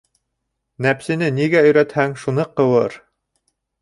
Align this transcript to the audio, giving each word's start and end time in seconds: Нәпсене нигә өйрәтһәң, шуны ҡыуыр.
Нәпсене 0.85 1.29
нигә 1.39 1.63
өйрәтһәң, 1.67 2.17
шуны 2.23 2.47
ҡыуыр. 2.61 2.99